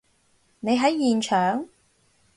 [0.61, 1.69] 你喺現場？